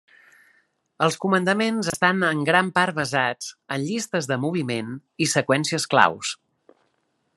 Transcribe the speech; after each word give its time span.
Els 1.07 1.17
comandaments 1.25 1.89
estan 1.91 2.23
en 2.29 2.41
gran 2.47 2.71
part 2.79 2.97
basats 3.01 3.51
en 3.77 3.85
llistes 3.91 4.31
de 4.33 4.39
moviment 4.47 4.91
i 5.27 5.29
seqüències 5.35 5.87
claus. 5.93 6.33